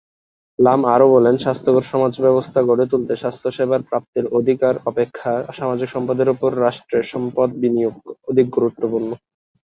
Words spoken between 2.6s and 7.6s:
গড়ে তুলতে স্বাস্থ্যসেবার প্রাপ্তির অধিকার অপেক্ষা সামাজিক সম্পদের উপর রাষ্ট্রের সম্পদ